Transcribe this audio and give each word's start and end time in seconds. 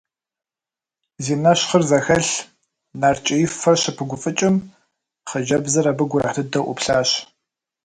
Зи 1.23 1.35
нэщхъыр 1.43 1.83
зэхэлъ, 1.89 2.33
нарт 2.99 3.21
ткӀиифэр 3.23 3.77
щыпыгуфӀыкӀым, 3.81 4.55
хъыджэбзыр 5.29 5.85
абы 5.91 6.03
гурыхь 6.09 6.35
дыдэу 6.37 6.65
Ӏуплъащ. 6.67 7.09